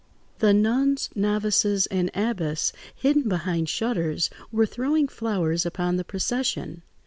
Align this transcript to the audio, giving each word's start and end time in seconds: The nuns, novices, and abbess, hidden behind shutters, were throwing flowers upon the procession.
The 0.39 0.51
nuns, 0.51 1.11
novices, 1.13 1.85
and 1.85 2.09
abbess, 2.15 2.73
hidden 2.95 3.29
behind 3.29 3.69
shutters, 3.69 4.31
were 4.51 4.65
throwing 4.65 5.07
flowers 5.07 5.63
upon 5.63 5.97
the 5.97 6.03
procession. 6.03 6.81